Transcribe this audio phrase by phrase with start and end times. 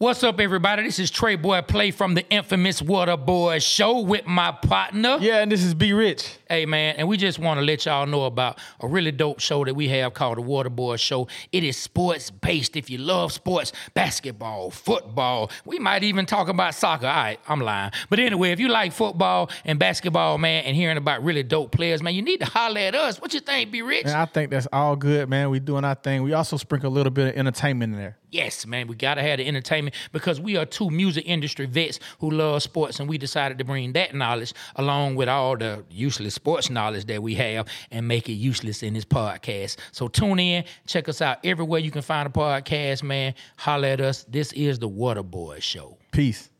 [0.00, 0.84] What's up, everybody?
[0.84, 5.18] This is Trey Boy Play from the infamous Water Boy Show with my partner.
[5.20, 6.38] Yeah, and this is B Rich.
[6.48, 9.64] Hey, man, and we just want to let y'all know about a really dope show
[9.64, 11.26] that we have called the Water Boy Show.
[11.50, 12.76] It is sports based.
[12.76, 17.08] If you love sports, basketball, football, we might even talk about soccer.
[17.08, 17.90] All right, I'm lying.
[18.08, 22.04] But anyway, if you like football and basketball, man, and hearing about really dope players,
[22.04, 23.20] man, you need to holler at us.
[23.20, 24.04] What you think, B Rich?
[24.04, 25.50] And I think that's all good, man.
[25.50, 26.22] We doing our thing.
[26.22, 28.16] We also sprinkle a little bit of entertainment in there.
[28.30, 32.30] Yes, man, we gotta have the entertainment because we are two music industry vets who
[32.30, 36.68] love sports, and we decided to bring that knowledge along with all the useless sports
[36.68, 39.78] knowledge that we have and make it useless in this podcast.
[39.92, 43.34] So tune in, check us out everywhere you can find a podcast, man.
[43.56, 44.24] Holler at us.
[44.24, 45.96] This is the Water Boy Show.
[46.12, 46.50] Peace.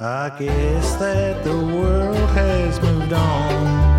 [0.00, 3.97] I guess that the world has moved on,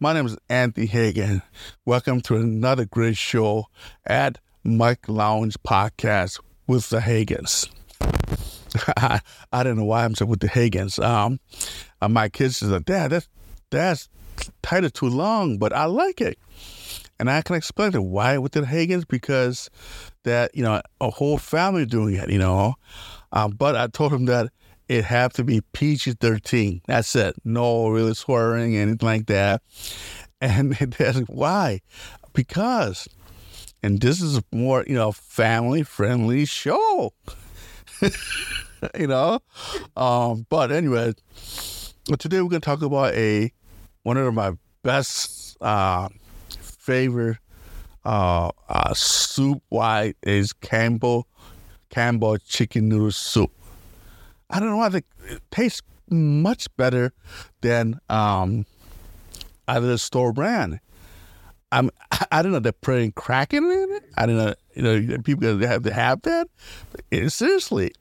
[0.00, 1.42] my name is Anthony Hagan.
[1.84, 3.66] Welcome to another great show
[4.06, 7.68] at Mike Lounge Podcast with the Hagans.
[9.52, 11.02] I, don't know why I'm saying with the Hagans.
[11.02, 11.40] Um,
[12.00, 13.28] uh, my kids is like, Dad, that's
[13.70, 14.08] that's
[14.62, 16.38] title too long, but I like it.
[17.18, 19.68] And I can explain it why with the Hagans because
[20.22, 22.74] that you know a whole family doing it, you know.
[23.32, 24.52] Um, but I told him that
[24.88, 26.80] it have to be PG thirteen.
[26.86, 27.36] That's it.
[27.44, 29.62] No really swearing anything like that.
[30.40, 31.80] And they're why?
[32.32, 33.08] Because,
[33.82, 37.12] and this is a more you know family friendly show.
[38.98, 39.40] you know,
[39.96, 41.12] um, but anyway,
[42.18, 43.52] today we're gonna talk about a
[44.02, 44.52] one of my
[44.82, 46.08] best uh,
[46.60, 47.38] favorite
[48.04, 49.62] uh, uh, soup.
[49.68, 51.26] Why is Campbell
[51.90, 53.52] Campbell chicken noodle soup?
[54.50, 54.80] I don't know.
[54.80, 57.12] I think it tastes much better
[57.60, 58.64] than um,
[59.66, 60.80] the store brand.
[61.70, 61.90] I'm,
[62.32, 62.60] I don't know.
[62.60, 64.04] They're putting Kraken in it.
[64.16, 64.54] I don't know.
[64.74, 66.48] You know, people have to have that.
[67.10, 67.92] It- seriously,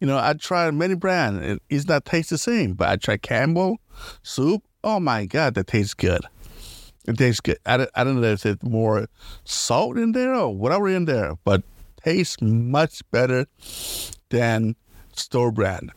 [0.00, 1.44] you know, I tried many brands.
[1.44, 2.74] It, it's not taste the same.
[2.74, 3.78] But I tried Campbell
[4.22, 4.62] soup.
[4.82, 6.22] Oh my God, that tastes good.
[7.06, 7.58] It tastes good.
[7.66, 9.08] I don't, I don't know if there's more
[9.44, 11.62] salt in there or whatever in there, but
[12.02, 13.46] tastes much better
[14.30, 14.76] than
[15.16, 15.90] store brand.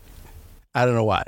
[0.73, 1.23] I don't know why.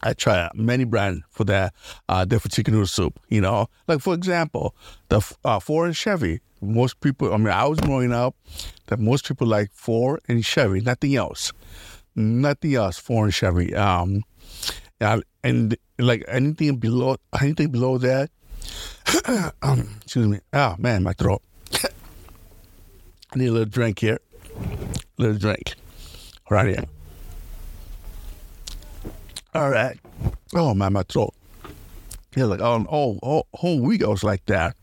[0.00, 1.74] I try many brands for that
[2.08, 3.18] uh, different chicken noodle soup.
[3.28, 4.74] You know, like for example,
[5.08, 6.40] the uh, Ford and Chevy.
[6.62, 8.34] Most people, I mean, I was growing up
[8.86, 11.52] that most people like Ford and Chevy, nothing else,
[12.14, 12.98] nothing else.
[12.98, 13.74] Ford and Chevy.
[13.74, 14.22] Um,
[15.00, 18.30] yeah, and like anything below, anything below that.
[19.62, 20.40] um, excuse me.
[20.52, 21.42] Oh man, my throat.
[21.84, 21.88] I
[23.36, 24.20] need a little drink here.
[25.18, 25.74] A little drink.
[26.50, 26.84] Right here.
[29.54, 29.98] All right.
[30.54, 31.34] Oh man, my throat.
[32.36, 34.76] Yeah, like oh, oh, oh, whole week I was like that,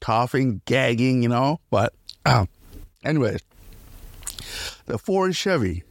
[0.00, 1.58] coughing, gagging, you know.
[1.70, 1.94] But
[2.26, 2.48] um,
[3.04, 3.40] anyways,
[4.86, 5.82] the Ford Chevy.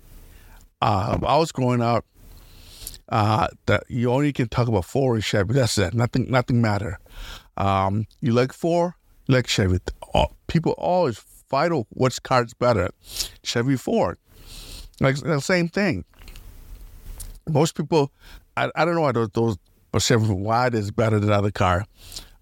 [0.82, 2.06] Uh, I was growing up.
[3.10, 5.56] Uh, that you only can talk about Ford and Chevy.
[5.56, 5.96] That's it.
[5.96, 7.00] Nothing, nothing matter.
[7.58, 8.94] Um, you like Ford,
[9.26, 9.80] you like Chevy.
[10.14, 12.90] All- People always fight over which car's better,
[13.44, 14.20] Chevy, Ford.
[15.00, 16.06] Like the same thing.
[17.48, 18.12] Most people,
[18.58, 19.58] I, I don't know why those, those
[19.98, 21.86] Chevy why it is better than other car.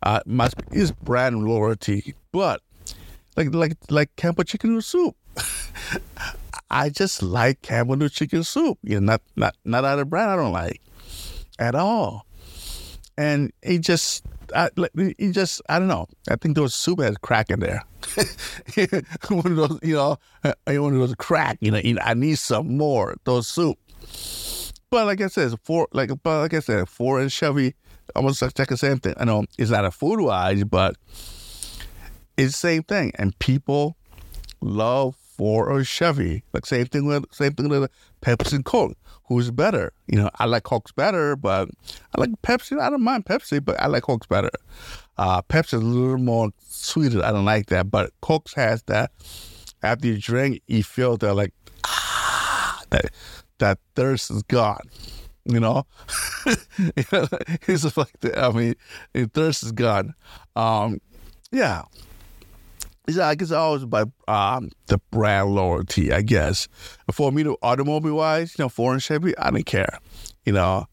[0.03, 2.61] Uh, must is brand loyalty, but
[3.35, 5.15] like like like Campbell chicken noodle soup.
[6.69, 8.77] I just like Campbell noodle chicken soup.
[8.83, 10.81] You know, not not not other brand I don't like
[11.59, 12.25] at all.
[13.17, 14.23] And it just,
[14.55, 16.07] I, like, it just, I don't know.
[16.29, 17.83] I think those soup has crack in there.
[19.29, 21.57] one of those, you know, uh, one of those crack.
[21.61, 23.77] You know, you I need some more those soup.
[24.89, 27.75] But like I said, for like, but like I said, Ford and Chevy,
[28.15, 29.15] almost like the same thing.
[29.17, 30.95] I know it's not a food wise, but
[32.37, 33.11] it's the same thing.
[33.15, 33.97] And people
[34.61, 36.43] love Ford or Chevy.
[36.53, 37.91] Like same thing with same thing with
[38.21, 38.97] Pepsi and Coke.
[39.27, 39.91] Who's better?
[40.07, 41.69] You know, I like Coke's better, but
[42.15, 42.79] I like Pepsi.
[42.79, 44.51] I don't mind Pepsi, but I like Coke's better.
[45.17, 47.23] Uh, Pepsi is a little more sweeter.
[47.23, 49.11] I don't like that, but Coke's has that.
[49.83, 51.53] After you drink, you feel that like
[51.85, 53.11] ah, that
[53.59, 54.81] that thirst is gone.
[55.45, 55.85] You know,
[56.45, 58.75] it's like the, I mean,
[59.33, 60.13] thirst is gone.
[60.55, 60.99] Um,
[61.51, 61.83] yeah,
[63.07, 66.67] yeah, I guess always by um, the brand loyalty, I guess.
[67.11, 69.99] For me, to automobile wise, you know, foreign Chevy, I didn't care.
[70.45, 70.87] You know,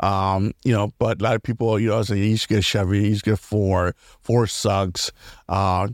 [0.00, 3.08] um, you know, but a lot of people, you know, say you should get Chevy,
[3.08, 5.10] you should get Ford, Ford sucks.
[5.48, 5.88] Uh,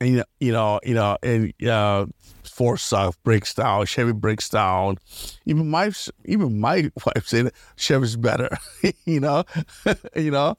[0.00, 2.06] and, you know, you know, and uh,
[2.42, 4.98] Ford South breaks down, Chevy breaks down.
[5.46, 5.90] Even my
[6.24, 8.50] even my wife said Chevy's better,
[9.04, 9.44] you know,
[10.16, 10.56] you know.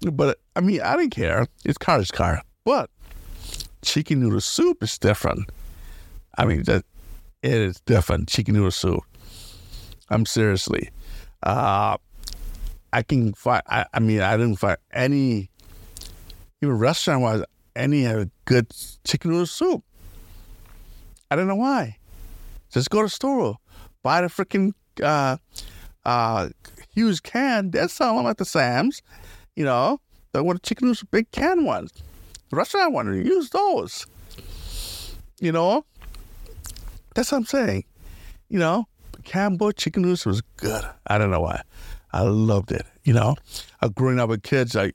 [0.00, 1.46] But I mean, I didn't care.
[1.64, 2.42] It's car is car.
[2.64, 2.90] But
[3.82, 5.50] chicken noodle soup is different.
[6.38, 6.84] I mean, that
[7.42, 8.28] it is different.
[8.28, 9.02] Chicken noodle soup.
[10.08, 10.90] I'm seriously.
[11.42, 11.96] Uh,
[12.92, 13.62] I can find.
[13.68, 15.50] I, I mean, I didn't find any,
[16.60, 17.42] even restaurant wise,
[17.74, 18.04] any
[18.44, 18.72] good
[19.04, 19.82] chicken noodle soup.
[21.30, 21.96] I don't know why.
[22.70, 23.56] Just go to the store,
[24.02, 25.36] buy the freaking uh,
[26.04, 26.48] uh,
[26.94, 27.70] huge can.
[27.70, 29.02] They sell them at the Sam's.
[29.56, 30.00] You know,
[30.32, 31.92] they want chicken noodles, big can ones.
[32.52, 34.06] The restaurant to use those.
[35.40, 35.86] You know,
[37.14, 37.84] that's what I'm saying.
[38.50, 38.84] You know,
[39.24, 40.84] Campbell chicken noodles was good.
[41.06, 41.62] I don't know why.
[42.12, 42.84] I loved it.
[43.04, 43.36] You know,
[43.80, 44.92] uh, growing up with kids, I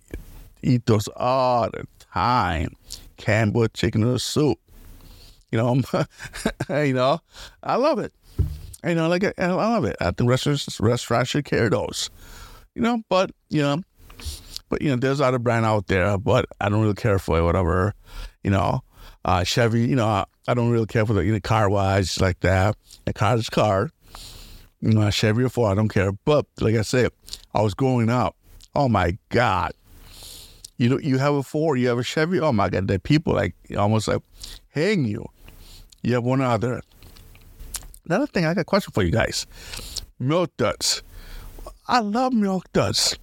[0.61, 2.75] eat those all the time.
[3.17, 4.59] Campbell chicken noodle soup.
[5.51, 5.81] You know,
[6.69, 7.21] you know,
[7.63, 8.13] I love it.
[8.83, 9.95] You know, like I love it.
[9.99, 12.11] I think restaurants restaurants should carry those.
[12.75, 13.81] You know, but you know,
[14.69, 17.43] but you know, there's other brand out there, but I don't really care for it.
[17.43, 17.93] Whatever,
[18.43, 18.81] you know.
[19.25, 22.21] Uh, Chevy, you know, I, I don't really care for the you know, car wise
[22.21, 22.77] like that.
[23.07, 23.91] A car is car.
[24.79, 26.13] You know, Chevy or Ford, I don't care.
[26.13, 27.11] But like I said,
[27.53, 28.37] I was growing up.
[28.73, 29.73] Oh my God.
[30.77, 32.39] You know, you have a Ford, you have a Chevy.
[32.39, 34.21] Oh my God, the people like almost like
[34.69, 35.25] hang you.
[36.03, 36.81] You have one other.
[38.05, 39.45] Another thing, I got a question for you guys.
[40.19, 41.03] Milk duds.
[41.87, 43.17] I love milk duds.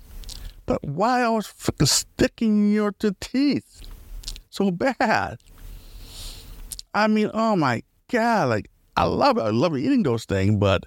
[0.66, 1.52] But why I was
[1.84, 3.82] sticking your teeth
[4.50, 5.38] so bad?
[6.94, 9.43] I mean, oh my God, like I love it.
[9.43, 10.87] I love eating those things, but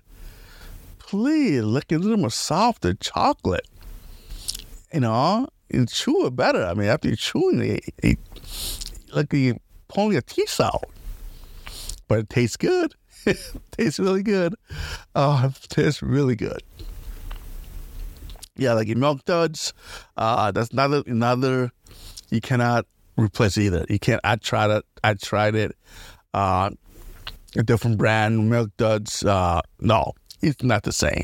[0.99, 3.67] please look into them with softer chocolate.
[4.93, 6.63] You know, and chew it better.
[6.63, 8.17] I mean, after you're chewing it, it
[9.13, 9.59] like you
[9.89, 10.85] pulling your teeth out.
[12.07, 12.95] But it tastes good.
[13.25, 13.37] it
[13.71, 14.55] tastes really good.
[15.13, 16.63] Oh, it tastes really good.
[18.57, 19.73] Yeah, like your milk duds.
[20.17, 21.71] Uh, that's another another
[22.29, 22.85] you cannot
[23.17, 23.85] replace either.
[23.89, 24.21] You can't.
[24.23, 24.85] I tried it.
[25.03, 25.75] I tried it.
[26.33, 26.71] Uh,
[27.55, 29.23] a different brand milk duds.
[29.23, 31.23] Uh, no, it's not the same.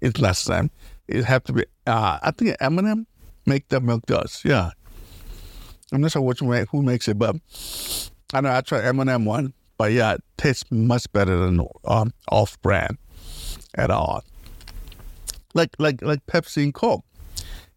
[0.00, 0.70] It's not the same.
[1.08, 1.64] It have to be.
[1.86, 3.06] Uh, I think M&M
[3.46, 4.42] make the milk duds.
[4.44, 4.70] Yeah,
[5.92, 7.36] I'm not sure which one who makes it, but
[8.32, 9.52] I know I tried M&M one.
[9.76, 12.98] But yeah, it tastes much better than um, off brand
[13.74, 14.22] at all.
[15.54, 17.04] Like like like Pepsi and Coke.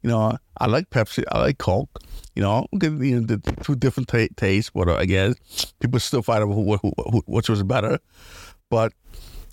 [0.02, 1.24] You know, I like Pepsi.
[1.32, 2.00] I like Coke.
[2.36, 4.74] You know, you know the two different t- tastes.
[4.74, 5.36] What I guess
[5.80, 8.00] people still fight over who, who, who, which was better,
[8.70, 8.92] but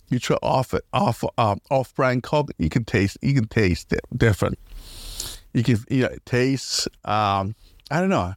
[0.09, 3.93] you try off it off um, off brand Coke, you can taste you can taste
[3.93, 4.59] it different.
[5.55, 6.89] You can you know taste.
[7.05, 7.55] Um,
[7.91, 8.35] I don't know.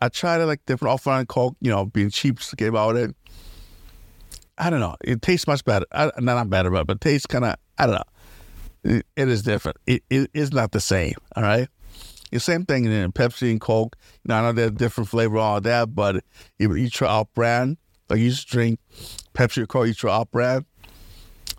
[0.00, 1.56] I tried it like different off brand Coke.
[1.60, 3.14] You know, being cheap about it.
[4.58, 4.96] I don't know.
[5.02, 5.86] It tastes much better.
[5.92, 7.56] I, not better, but but tastes kind of.
[7.78, 8.11] I don't know
[8.84, 9.78] it, is different.
[9.86, 11.14] It, it is not the same.
[11.36, 11.68] All right.
[12.30, 13.96] The same thing in Pepsi and Coke.
[14.24, 16.24] You know, I know there's different flavor, all that, but
[16.58, 17.76] you, you try off brand,
[18.08, 18.80] like you just drink
[19.34, 20.64] Pepsi or Coke, you try off brand,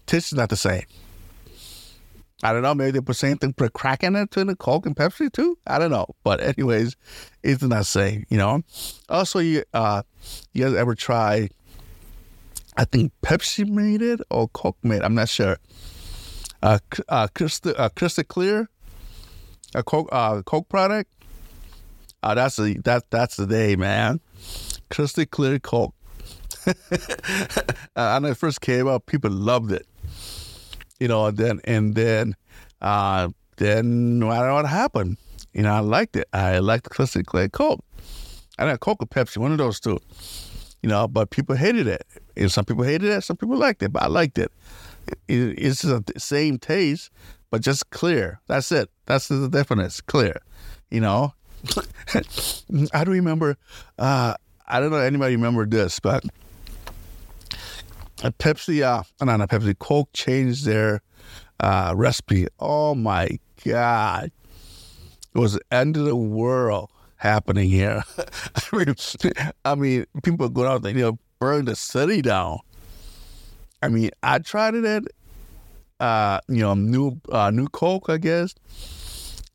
[0.07, 0.83] taste is not the same.
[2.41, 2.75] I don't know.
[2.75, 5.57] Maybe they put same thing, put crack in it to the Coke and Pepsi too.
[5.65, 6.07] I don't know.
[6.25, 6.97] But anyways,
[7.41, 8.25] it's not the same.
[8.29, 8.63] You know.
[9.07, 10.03] Also, you uh,
[10.51, 11.49] you guys ever try?
[12.75, 14.97] I think Pepsi made it or Coke made.
[14.97, 15.03] It.
[15.03, 15.57] I'm not sure
[16.63, 16.79] uh,
[17.09, 18.69] uh, crystal, uh, crystal clear,
[19.75, 21.11] a Coke, uh, Coke product.
[22.23, 24.21] Uh, that's the that that's the day, man.
[24.89, 25.93] Crystal clear Coke.
[27.97, 29.85] I know it first came out, people loved it.
[31.01, 32.35] You know, and then and then
[32.81, 33.27] uh,
[33.57, 35.17] then don't know what happened.
[35.53, 36.29] You know, I liked it.
[36.31, 37.83] I liked Crystal clear Coke.
[38.57, 39.99] I know Coke or Pepsi, one of those two.
[40.81, 42.05] You know, but people hated it.
[42.37, 44.51] And some people hated it, some people liked it, but I liked it
[45.27, 47.09] it's the same taste,
[47.49, 48.39] but just clear.
[48.47, 48.89] That's it.
[49.05, 50.01] That's the difference.
[50.01, 50.41] Clear.
[50.89, 51.33] You know.
[52.93, 53.57] I don't remember.
[53.97, 54.35] Uh,
[54.67, 56.23] I don't know anybody remember this, but
[58.23, 61.01] a Pepsi, uh, no, not Pepsi, Coke changed their
[61.59, 62.47] uh, recipe.
[62.59, 64.31] Oh my God.
[65.33, 68.03] It was the end of the world happening here.
[68.17, 68.95] I mean,
[69.65, 72.59] I mean, people go out there, you know, burn the city down.
[73.83, 75.03] I mean, I tried it at,
[75.99, 78.55] uh, you know, new uh, new Coke, I guess.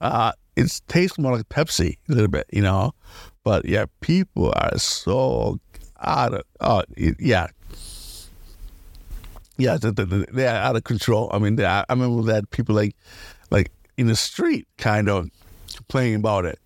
[0.03, 2.93] Uh, it tastes more like Pepsi a little bit, you know.
[3.43, 5.59] But yeah, people are so
[6.01, 6.83] out of, oh,
[7.19, 7.47] yeah.
[9.57, 11.31] Yeah, they're out of control.
[11.33, 12.95] I mean, I remember that people like,
[13.51, 15.31] like in the street, kind of
[15.75, 16.59] complaining about it.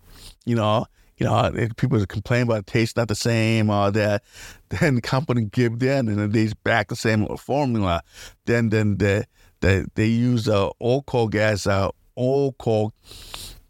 [0.45, 0.85] You know,
[1.17, 4.23] you know, people complain about taste not the same, all that.
[4.69, 8.01] Then the company give in, and then they back the same formula.
[8.45, 9.25] Then then they
[9.61, 12.93] they, they use uh, old Coke gas, uh, old Coke.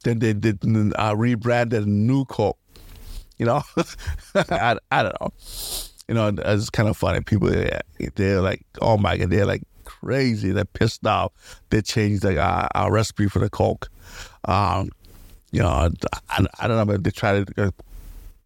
[0.04, 0.60] Then they did
[0.98, 2.58] uh, rebranded new Coke.
[3.38, 3.64] You know,
[4.36, 5.34] I, I don't know.
[6.08, 7.22] You know, it's kind of funny.
[7.22, 7.50] People
[8.16, 10.52] they're like, oh my god, they're like crazy.
[10.52, 11.32] They're pissed off.
[11.70, 13.90] They changed the, uh, our recipe for the Coke.
[14.46, 14.90] Um,
[15.54, 15.70] you know,
[16.30, 17.72] I, I don't know if they try to uh,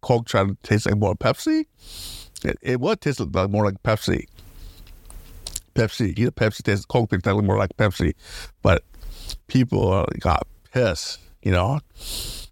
[0.02, 1.64] Coke try to taste like more Pepsi.
[2.44, 4.26] It, it would taste like more like Pepsi.
[5.74, 8.14] Pepsi, know, Pepsi tastes Coke tastes like more like Pepsi,
[8.62, 8.84] but
[9.48, 11.18] people got pissed.
[11.42, 11.80] You know,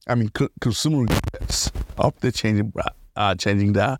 [0.08, 2.18] I mean, co- consumer gets up.
[2.20, 2.72] They're changing,
[3.14, 3.98] uh, changing the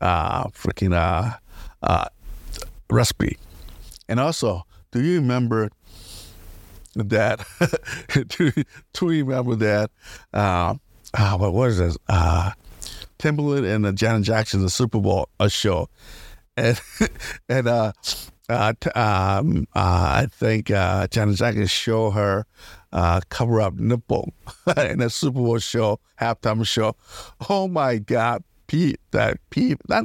[0.00, 1.36] uh, freaking uh,
[1.82, 2.08] uh,
[2.88, 3.36] recipe.
[4.08, 5.70] And also, do you remember
[7.04, 7.46] that?
[8.32, 9.90] do you remember that?
[10.32, 10.74] Uh,
[11.14, 11.96] uh, what was this?
[12.08, 12.52] Uh,
[13.18, 15.88] Timberlake and uh, Janet Jackson, the Super Bowl a show,
[16.56, 16.80] and
[17.48, 17.92] and uh,
[18.48, 19.78] uh, t- um, uh,
[20.22, 22.46] I think uh, Janet Jackson show her
[22.92, 24.32] uh, cover up nipple
[24.76, 26.96] in a Super Bowl show, halftime show.
[27.48, 30.04] Oh my God, Pete, that Pete, not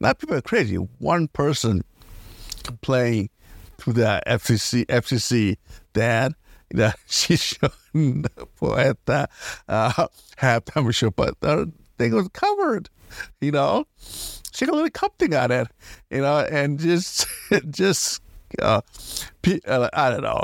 [0.00, 0.76] not people are crazy.
[0.76, 1.82] One person
[2.64, 3.30] complained
[3.78, 5.56] to the FCC, FCC
[8.76, 9.28] at the
[9.68, 10.06] uh,
[10.38, 12.88] halftime show, but the thing was covered.
[13.40, 13.86] You know,
[14.52, 15.68] she got a little something on it.
[16.10, 17.26] You know, and just
[17.70, 18.22] just
[18.60, 18.80] uh,
[19.66, 20.42] uh, I don't know.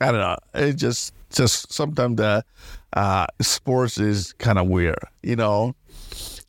[0.00, 0.36] I don't know.
[0.54, 2.44] It just just sometimes the
[2.92, 5.74] uh, sports is kind of weird, you know.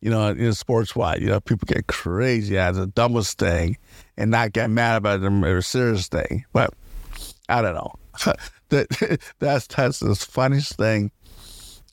[0.01, 3.77] You know, in sports wise, you know, people get crazy as the dumbest thing
[4.18, 6.44] and not get mad about a serious thing.
[6.53, 6.74] But
[7.48, 7.94] I don't know.
[8.70, 11.12] that that's that's the funniest thing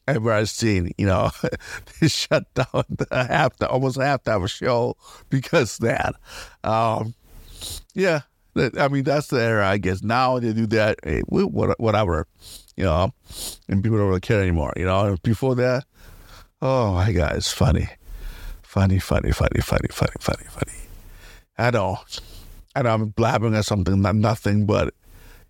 [0.07, 0.93] ever I've seen.
[0.99, 1.31] You know,
[2.01, 4.97] they shut down the half the almost half hour show
[5.29, 6.15] because that.
[6.65, 7.15] Um,
[7.95, 8.23] yeah,
[8.55, 10.03] that- I mean that's the era, I guess.
[10.03, 12.27] Now they do that, hey, whatever,
[12.77, 13.13] you know,
[13.69, 14.73] and people don't really care anymore.
[14.77, 15.85] You know, before that,
[16.63, 17.89] oh my god, it's funny,
[18.63, 20.79] funny, funny, funny, funny, funny, funny, funny.
[21.59, 21.99] I know,
[22.77, 24.95] I know, I'm blabbing at something, not nothing, but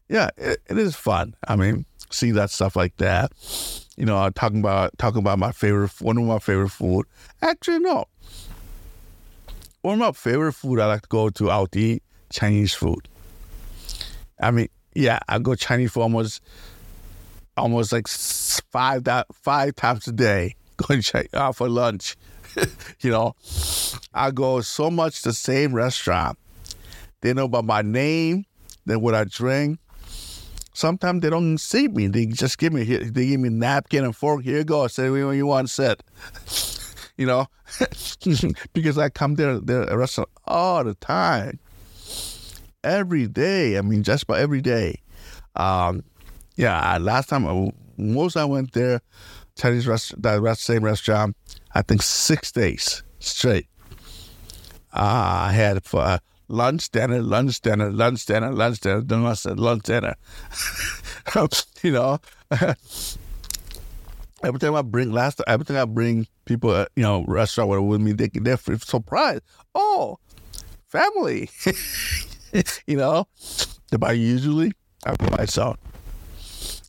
[0.08, 1.34] yeah, it, it is fun.
[1.46, 3.32] I mean, see that stuff like that.
[3.96, 7.06] You know, talking about talking about my favorite, one of my favorite food.
[7.42, 8.04] Actually, no.
[9.82, 13.08] One of my favorite food I like to go to out to eat Chinese food.
[14.40, 16.42] I mean, yeah, I go Chinese food almost,
[17.56, 20.54] almost like five five times a day.
[20.76, 21.02] Going
[21.34, 22.16] out for lunch.
[23.00, 23.34] you know,
[24.14, 26.38] I go so much the same restaurant.
[27.20, 28.44] They know about my name,
[28.86, 29.80] then what I drink.
[30.78, 32.06] Sometimes they don't see me.
[32.06, 32.84] They just give me.
[32.84, 34.44] They give me napkin and fork.
[34.44, 34.86] Here you go.
[34.86, 36.02] Say what you want sit.
[37.16, 37.48] You know,
[38.74, 41.58] because I come there, there a restaurant all the time,
[42.84, 43.76] every day.
[43.76, 45.00] I mean, just about every day.
[45.56, 46.04] Um,
[46.54, 49.00] yeah, last time, I- most I went there,
[49.56, 51.36] Chinese restaurant, that same restaurant,
[51.74, 53.66] I think six days straight.
[54.92, 56.18] Uh, I had for uh,
[56.48, 60.16] lunch, dinner, lunch, dinner, lunch, dinner, lunch, dinner, then I said lunch, dinner.
[61.82, 62.18] you know,
[64.42, 68.00] every time I bring last, every time I bring people, uh, you know, restaurant with-
[68.00, 69.42] me, they they're surprised.
[69.74, 70.18] Oh,
[70.88, 71.50] family,
[72.86, 73.26] you know.
[73.90, 74.72] But usually
[75.06, 75.76] I go myself.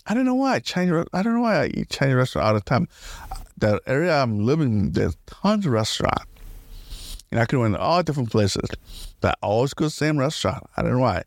[0.05, 1.05] I don't know why Chinese.
[1.13, 2.87] I don't know why I eat Chinese restaurant all the time.
[3.57, 6.23] The area I'm living, there's tons of restaurant,
[7.31, 8.69] and I can go in all different places.
[9.21, 10.63] But I always go to the same restaurant.
[10.75, 11.23] I don't know why.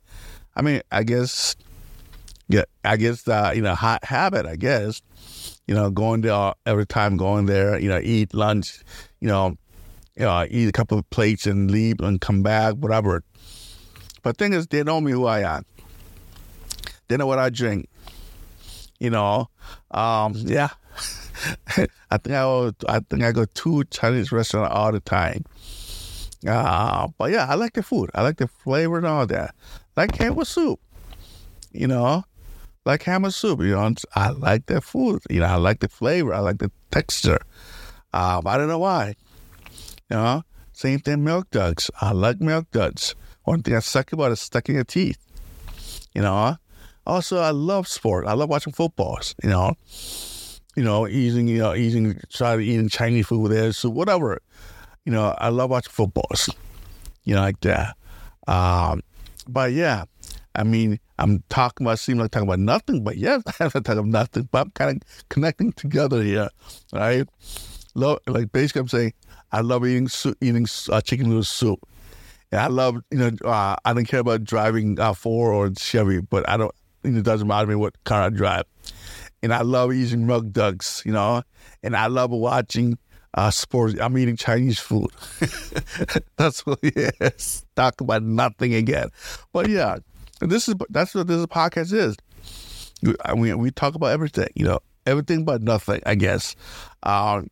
[0.57, 1.57] I mean, I guess,
[2.49, 4.47] yeah, I guess uh, you know, hot habit.
[4.47, 5.03] I guess,
[5.67, 8.83] you know, going there every time, going there, you know, eat lunch,
[9.21, 9.57] you know,
[10.17, 13.23] you know, eat a couple of plates and leave and come back, whatever.
[14.23, 15.65] But thing is, they know me who I am.
[17.09, 17.89] They know what I drink.
[19.01, 19.49] You know,
[19.91, 20.69] um, yeah.
[22.11, 25.45] I think I I think I go to Chinese restaurant all the time.
[26.47, 28.11] Uh, but yeah, I like the food.
[28.15, 29.55] I like the flavor and all that.
[29.97, 30.81] Like hammer soup.
[31.73, 32.25] You know,
[32.85, 33.61] like hammer soup.
[33.61, 35.23] You know, I like the food.
[35.31, 36.35] You know, I like the flavor.
[36.35, 37.41] I like the texture.
[38.13, 39.15] Um, I don't know why.
[40.11, 41.25] You know, same thing.
[41.25, 41.91] Milk duds.
[42.01, 43.15] I like milk duds.
[43.45, 45.19] One thing I suck about is stuck in your teeth.
[46.15, 46.57] You know.
[47.05, 48.27] Also, I love sport.
[48.27, 49.35] I love watching footballs.
[49.43, 49.75] You know,
[50.77, 54.41] you know, eating, you know, eating, try to eating Chinese food with there, so whatever.
[55.05, 56.49] You know, I love watching footballs.
[57.25, 57.97] You know, like that.
[58.47, 59.03] Um,
[59.49, 60.05] but yeah,
[60.55, 63.99] I mean, I'm talking about, seem like talking about nothing, but yes, I'm not talking
[63.99, 66.49] about nothing, but I'm kind of connecting together here,
[66.93, 67.29] right?
[67.95, 69.13] Love, like basically, I'm saying
[69.53, 70.09] I love eating
[70.41, 71.81] eating uh, chicken noodle soup.
[72.51, 76.21] And I love, you know, uh, I don't care about driving uh, Ford or Chevy,
[76.21, 78.65] but I don't, you know, it doesn't matter to me what car I drive.
[79.43, 81.43] And I love eating rug ducks, you know,
[81.83, 82.99] and I love watching
[83.35, 83.95] uh, sports.
[84.01, 85.09] I'm eating Chinese food.
[86.37, 87.65] that's what is.
[87.77, 89.09] Talk about nothing again.
[89.53, 89.99] But yeah,
[90.41, 92.17] this is that's what this podcast is.
[93.25, 96.55] I mean, we talk about everything, you know, everything but nothing, I guess.
[97.03, 97.49] Um,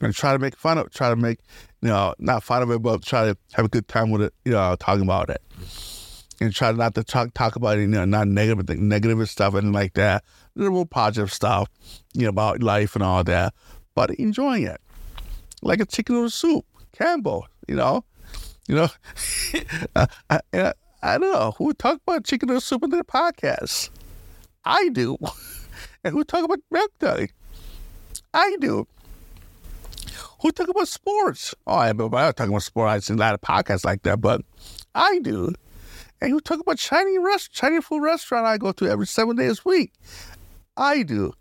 [0.00, 1.38] and try to make fun of, try to make,
[1.80, 4.34] you know, not fun of it, but try to have a good time with it,
[4.44, 5.40] you know, talking about it.
[6.40, 9.54] And try not to talk talk about it, you know, not negative thing, negative stuff
[9.54, 10.24] and like that.
[10.56, 11.68] Little positive stuff,
[12.12, 13.54] you know, about life and all that,
[13.94, 14.80] but enjoying it.
[15.62, 18.04] Like a chicken noodle soup, Campbell, you know,
[18.68, 18.88] you know,
[19.96, 23.90] I, I, I don't know who talk about chicken noodle soup in their podcast.
[24.64, 25.16] I do,
[26.04, 27.30] and who talk about milk duck?
[28.34, 28.86] I do.
[30.40, 31.54] Who talk about sports?
[31.66, 32.90] Oh, I, but I don't talk about sports.
[32.90, 34.42] I've seen a lot of podcasts like that, but
[34.94, 35.52] I do.
[36.20, 39.60] And you talk about Chinese rest, Chinese food restaurant I go to every seven days
[39.64, 39.92] a week.
[40.76, 41.32] I do.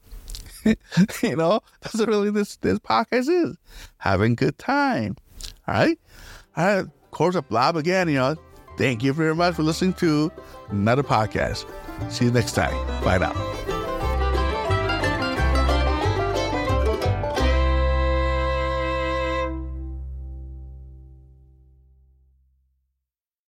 [1.24, 3.58] you know, that's what really this this podcast is.
[3.98, 5.16] Having good time.
[5.68, 6.00] All right.
[6.58, 6.80] All right.
[6.80, 8.36] Of course, a blob again, you know.
[8.78, 10.32] Thank you very much for listening to
[10.70, 11.66] another podcast.
[12.10, 12.74] See you next time.
[13.04, 13.71] Bye now.